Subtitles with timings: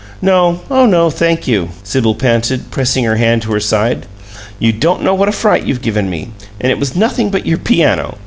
[0.19, 0.61] "No.
[0.71, 4.07] Oh no, thank you!" Sibyl panted, pressing her hand to her side.
[4.57, 6.29] "You don't know what a fright you've given me!
[6.59, 8.17] And it was nothing but your piano!"